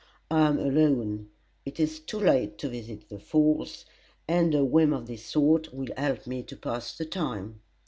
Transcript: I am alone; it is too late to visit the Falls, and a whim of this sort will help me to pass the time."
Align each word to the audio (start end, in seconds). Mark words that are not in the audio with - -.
I 0.31 0.47
am 0.47 0.57
alone; 0.57 1.29
it 1.63 1.79
is 1.79 1.99
too 1.99 2.17
late 2.19 2.57
to 2.57 2.69
visit 2.69 3.07
the 3.07 3.19
Falls, 3.19 3.85
and 4.27 4.55
a 4.55 4.65
whim 4.65 4.93
of 4.93 5.05
this 5.05 5.23
sort 5.23 5.71
will 5.75 5.89
help 5.95 6.25
me 6.25 6.41
to 6.41 6.57
pass 6.57 6.97
the 6.97 7.05
time." 7.05 7.61